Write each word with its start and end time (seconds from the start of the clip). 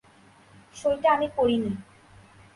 সইটা 0.75 1.07
আমি 1.15 1.27
করিনি। 1.37 1.71